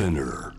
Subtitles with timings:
[0.00, 0.54] Spinner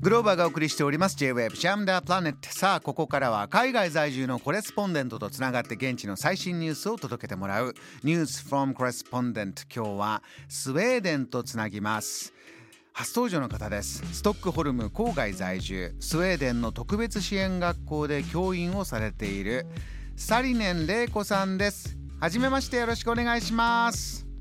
[0.00, 1.16] グローバーがお送りしております。
[1.16, 7.74] J-Wave ジャムダープラネットさあここからは海外在住のコレスポンデントとつながって現地の最新ニュースを届けてもらう。
[8.02, 12.32] ニュース from コレスポンデント今日はスウェーデンとつなぎます。
[12.94, 14.02] 初登場の方です。
[14.10, 15.94] ストックホルム郊外在住。
[16.00, 19.66] スウェーデンの特別支援学校で教員をされている。
[20.16, 21.98] サリネン玲子さんです。
[22.20, 22.78] はじめまして。
[22.78, 24.33] よろしくお願いします。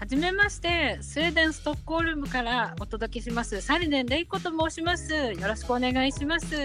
[0.00, 3.60] はじめまして、スウェーデンストックホルムからお届けします。
[3.60, 5.12] サリネンレイコと申します。
[5.12, 6.56] よろしくお願いします。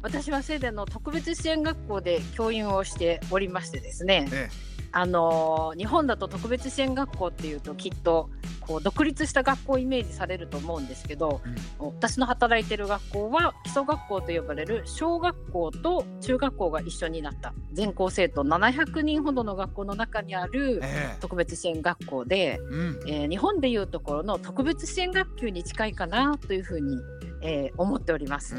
[0.00, 4.28] 私はスウェーデンの特別支援学校で教員をしておりましてですね。
[4.32, 11.40] ええあの日本だと特別支援学校っていうときっとこう独立した学校をイメージされると思うんですけど、
[11.80, 17.54] うん、私の働いてる学校は基礎学校と呼ばれる小学校と中学校が一緒になった。
[17.72, 20.82] 全校生徒700人ほどの学校の中にある
[21.20, 26.98] 特別支援学校で、えー、えー、日本でいうところの特別支援学級に近いかなというふうに、
[27.40, 28.56] えー、思っております。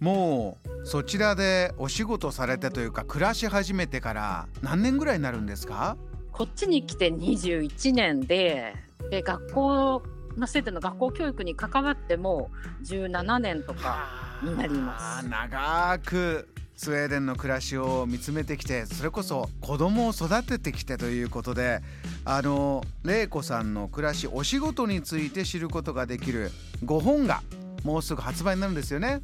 [0.00, 5.96] もうそちらでお仕事されてというか暮らし始めてから何年ぐらいになるんですか？
[6.32, 8.74] こっちに来て21年で
[9.10, 10.02] で学校
[10.36, 12.50] の生徒の学校教育に関わっても
[12.84, 15.28] 17年とかになります。
[15.28, 21.82] 長くスウェーデンの暮らしを見つめてきてそれこそ子供を育ててきてということで
[22.24, 26.50] あの玲子さんの暮らしお仕事について知ることができる
[26.86, 27.42] 5本が
[27.84, 29.20] もうすぐ発売になるんですよね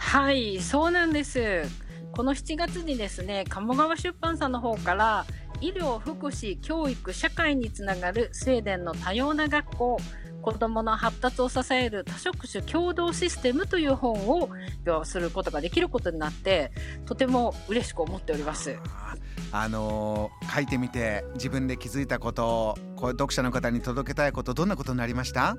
[0.00, 1.62] はいそうなんです
[2.12, 5.24] この7月にですね鴨川出版さんの方から
[5.60, 10.00] 医療福祉教育社会につながるスウェーデンの多様な学校
[10.42, 14.48] 子どもの発達を支える多職種共同システムという本を
[15.04, 16.72] することができることになって
[17.06, 18.78] とても嬉しく思っております。
[19.52, 25.56] あのー、書いてみて自分で気づいたことこう読者の方に届けたいことどんなことになりました？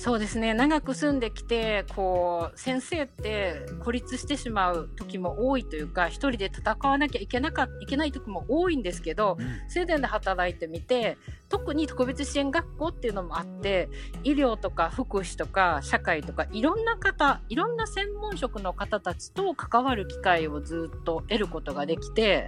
[0.00, 0.54] そうですね。
[0.54, 11.18] 長く住んできてこう先生って孤立してしまう時も多いというか一人で戦わなきゃいけなかいけない時も多いんですけど、うん、スウェーデンで働いてみて
[11.50, 13.90] 特に特別支援学校っていうのもあって
[14.24, 22.46] 医療とか福祉とか社会とかいろんな方いろんな専門職の方たちと関わる機会をずっと得ることができて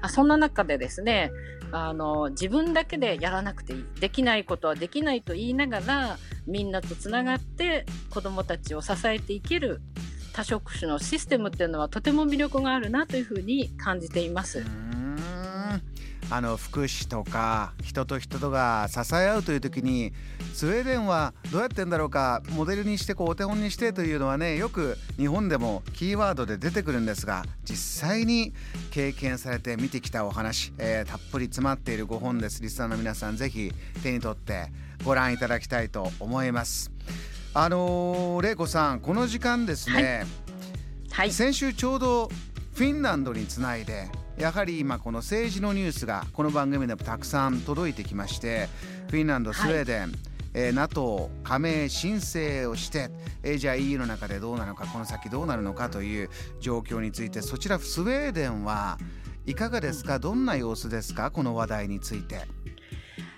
[0.00, 1.32] あそんな中でですね
[1.70, 9.80] あの自分だけでやらなくていいできないことはできないと言いながらみんなとつながって子どもたちを支えていける
[10.32, 14.64] 多職種のシステムっていうのはとても魅力があるなというふうに感じています。
[16.36, 20.12] あの福祉とか人と人とが支え合うという時に
[20.52, 28.52] スウェーデンはどうやってんだろうかモデルにしてこうお手本にしてというのはねよく日本でもキーワードで出てくるんですが実際に
[28.90, 32.60] 経験されて見てきたお話、えー、たっぷり詰まっている5本です。
[32.60, 33.70] リスナーの皆さんぜひ
[34.02, 34.72] 手に取って
[35.04, 36.90] ご覧いただきたいと思います。
[37.54, 40.26] あのー、玲子さんこの時間ですね、はい。
[41.12, 42.28] はい、先週ちょうど
[42.74, 48.68] フィンランドにつないでやはり今この政治のニュースがこの番組でもたくさん届いてきまして
[49.08, 50.10] フィンランドスウェーデン、はい
[50.54, 53.10] えー、NATO 加盟申請をして、
[53.42, 56.30] えー、じゃあ EU の中でどうなのかこの先どうなるのかという
[56.60, 58.98] 状況についてそちらスウェーデンは
[59.46, 60.18] いかがですか？
[60.18, 61.30] どんな様子ですか？
[61.30, 62.42] この話題について。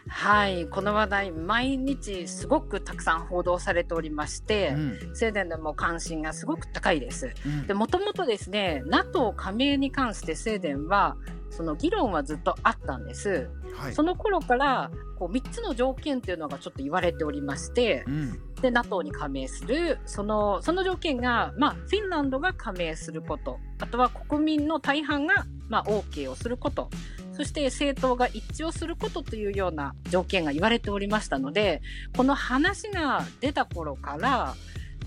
[0.09, 0.67] はい。
[0.67, 7.33] この話題毎日すごくたくさん報道されておりまして、うん、スウェーデンでも関心がすごく高いです。
[7.45, 11.17] うん、でもともとですね NATO 加盟に関してスウェーデンは
[11.51, 13.51] その議論はずっとあったんです。
[13.77, 19.99] はい、その頃からこう3つの条件っていうのがちょっと言われておりまして、うん、で NATO に加盟する。
[20.07, 23.59] そのその条件が、まあ、フィンランドが加盟すること。
[23.81, 26.91] あとは国民の大半が、まあ、OK をすること
[27.37, 31.83] そして政党が一致をすることというような条件が言われておりましたので
[32.17, 34.55] この話が出た頃から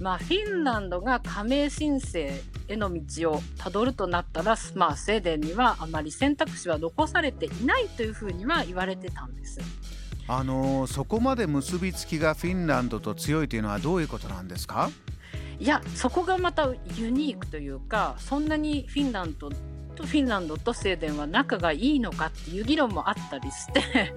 [0.02, 2.32] まあ、フィンランドが加盟申請
[2.70, 9.60] への道をたどるとなったら、まあ、スウェーデンにはあまり選択肢は残されていないというふうには言われてたんです。
[10.30, 14.90] あのそこまで結びつきがフィンランドと強いというのはどういうことなんですか？
[15.60, 19.56] いやそこがまたユニークというかそんなにフィンランドと
[20.06, 24.14] フィンランドとスウェーデンは仲がいいのかっていう議論もあったりして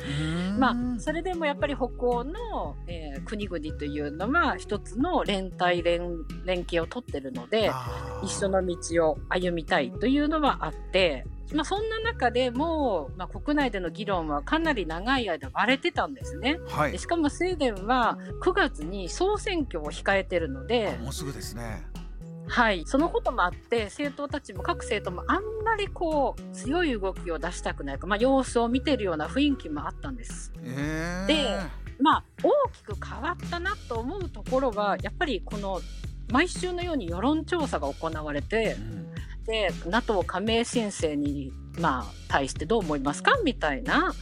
[0.58, 7.70] まあそれでもやっぱり北欧の、えー、国々というのは一つの連帯連連携を取ってるので
[8.22, 11.24] 一緒の道を歩みたいというのはあって。
[11.54, 16.58] まあ、そんな中でも、まあ、国内での議論はかなり長い間割れてたんですね。
[16.68, 21.84] はい、しかもスウェーデンは9月に総選挙を控えてるのでもうすぐですね。
[22.52, 30.52] はい、そのこともあって政党たちも各政党もあんまりこう強い動きを出したくないか、まあ、様子を見てるような雰囲気もあったんです。
[30.62, 31.48] えー、で
[31.98, 35.80] まあ大きく変わったなと思うところはやっぱりこの
[36.30, 39.14] 毎週のように世論調査が行われて、うん、
[39.44, 44.12] で NATO 加盟申請に、まあ、対してどう思いますかみたいな。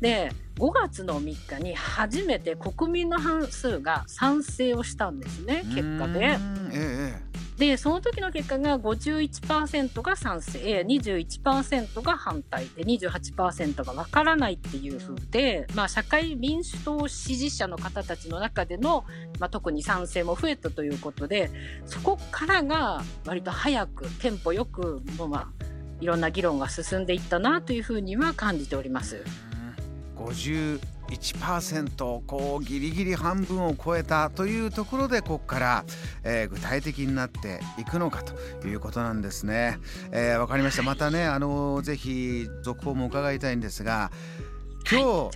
[0.00, 6.20] で5月の3日に初めて国民の半数が賛成をしたんですね結果で。
[6.20, 6.38] え
[6.72, 7.22] え、
[7.56, 19.04] でその時の結果が51%が賛成21%が反対で28%が分からないっていう風で、まあ、社会民主党支持者の方たちの中での、
[19.38, 21.50] まあ、特に賛成も増えたということで
[21.86, 25.64] そこからが割と早くテンポよくも、まあ、
[26.00, 29.24] いろんな議論が進んでいったなというふうには感じております。
[31.08, 35.84] 51%こうギリギリ半分を超えたというところでここから、
[36.24, 39.78] えー、具体的になっていくのかということなんですね。
[40.10, 40.82] えー、わかりました。
[40.82, 44.10] またねあのぜひ続報も伺いたいんですが
[44.90, 45.32] 今日、はい、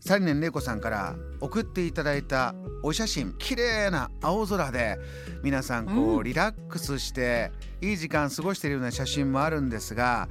[0.00, 4.98] サリネン玲子さんから送っていただいたお写真綺麗な青空で
[5.42, 10.28] 皆さんこう、うん、リラックスしていい時間過ごしているような写真もあるんですが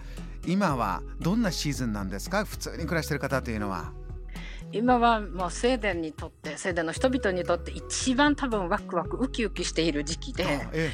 [0.48, 2.46] 今はどんなシーズンなんですか？
[2.46, 3.92] 普通に暮らしている方というのは。
[4.72, 10.92] 今はもうスウェーデンにとってスウェーデンの人々にとって一番多分ワクワクウキウキしている時期で、え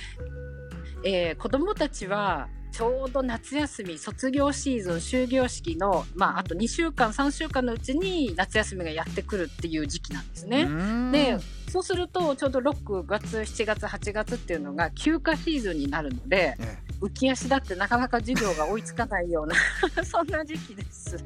[1.04, 10.68] ええー、子どもたちはちょうど夏休み卒業シーズン終業式の、まあ、あと2週間3週間のうちに夏休みがやってくるっていう時期なんですね。
[11.12, 11.38] で
[11.70, 19.56] そうするとちょうど6月7月8月っていうのが休暇シーズンになるので、ええ、浮き足だってなかなか授業が追いつかないような
[20.04, 21.18] そんな時期です。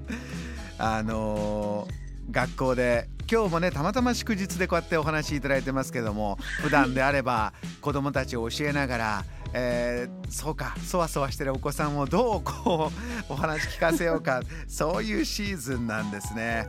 [0.77, 12.91] あのー学校で今日もねたまたま祝日でこうやってお話しいただいてますけども普段であれば子どもたちを教えながら、えー、そうかそわそわしてるお子さんをどうこ
[13.29, 16.67] うお話聞かせようかそういうシーズンなんですね。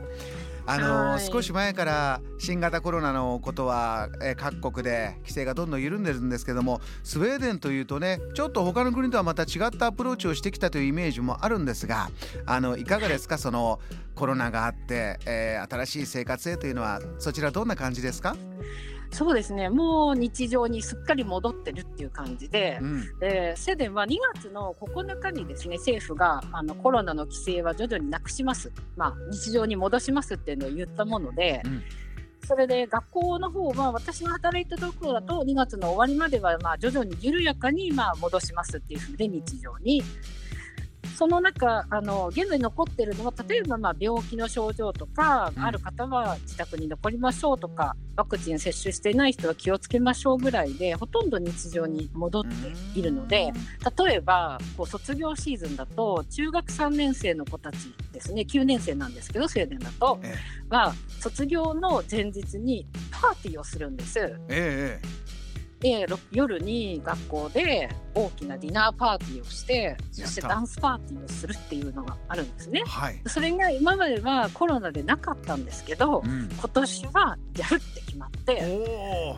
[0.69, 12.09] あの少し前から新型コロナのことは、えー、各国で規制がどんどん緩んでるんですけどもスウェーデンというとねちょっと他の国とはまた違ったアプローチをしてきたというイメージもあるんですが
[12.45, 13.37] あのいかがですか？
[13.37, 13.79] その
[14.13, 18.35] コロナがあって、えー、新しい生活へというのはそちらどんな感じですか？
[19.11, 19.69] そうですね。
[19.69, 23.03] もう日常にすっかり戻ってるっていう感じで、うん、
[23.75, 31.61] デンは2月の9日にですね政府があのコロナの規制は徐々になくします、まあ、日常に戻しますっていうのを言ったもので。
[31.65, 31.83] うん。
[32.45, 40.01] それで学校の方は私が働いたところだと2月の終わりまではまあ徐々に緩やかにまあ戻しますっていうふうで日常に
[41.17, 53.51] その中あの現在残ってるのは例えばまあ病気の症状とか、ある方は自宅に残りましょうとかワクチン接種していない人は気をつけましょうぐらいでほとんど日常に戻っているので
[54.05, 57.77] 例えばこう卒業シーズンだと中学3年生の子たち
[58.11, 60.19] ですね9年生なんですけどスウェーデンだと、
[60.69, 64.19] は卒業の前日にパーティーをするんです。
[64.19, 65.16] ええ
[65.79, 72.83] で夜に学校で大きなディナーパーティーをしてそしてダンスパーティーをするっていうのがあるんですね。
[72.87, 79.35] はい、それが今まではコロナでなかったんですけど、うん、今年はやるって決まって。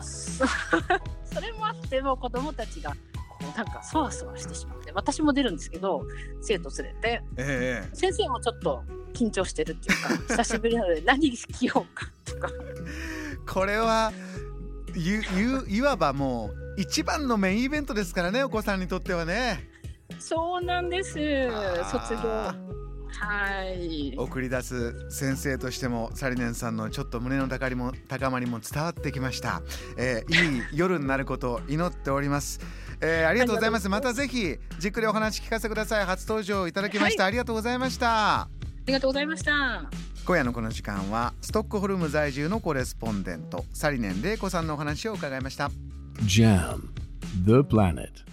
[1.32, 2.96] それもあっても子どもたちがこ
[3.40, 6.04] うなんかそわそわしてしまって私も出るんですけど
[6.42, 8.82] 生徒連れて、えー、先生もちょっと
[9.12, 12.48] 緊張してるっていうか久しぶりなので何着ようかとか。
[13.46, 14.12] これは
[14.46, 14.49] い
[14.96, 19.68] いわばもう一番のメインイベントですからねお子さんにとってはね。
[20.18, 21.12] そうなんです。
[21.90, 22.20] 卒業。
[23.12, 24.14] はい。
[24.16, 29.62] 送り出す先生としてもサリネンさんのちょっと胸の高りも高まりも伝わってきました、
[29.96, 32.60] えー、いい夜になることを祈っております、
[33.00, 33.88] えー、ありがとうございます。
[33.88, 36.04] またぜひじっくりお話聞かせてください。
[36.04, 38.42] 初登場いただきました、はい、ありがとうございました。
[38.42, 38.48] あ
[38.86, 45.72] りがとうございました今夜のこの時間はストックホルム在住のコレスポンデントサリネン玲子さんのお話を伺いました。
[46.22, 46.82] JAM
[47.44, 48.29] The Planet.